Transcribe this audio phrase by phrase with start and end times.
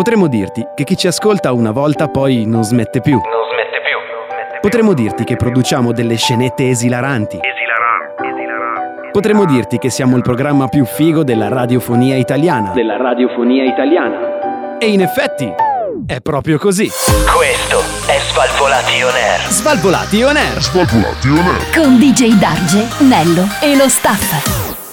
[0.00, 3.12] Potremmo dirti che chi ci ascolta una volta poi non smette più.
[3.12, 3.22] Non
[3.52, 4.58] smette più.
[4.58, 7.38] Potremmo dirti che produciamo delle scenette esilaranti.
[7.38, 8.26] Esilaranti.
[8.26, 9.10] Esilaranti.
[9.12, 12.70] Potremmo dirti che siamo il programma più figo della radiofonia italiana.
[12.70, 14.78] Della radiofonia italiana.
[14.78, 15.52] E in effetti
[16.06, 16.88] è proprio così.
[17.36, 17.80] Questo
[18.10, 19.50] è Svalvolati On Air.
[19.50, 20.62] Svalvolati on air.
[20.62, 21.74] Svalvolati on air.
[21.74, 24.88] Con DJ Darge, Nello e lo staff.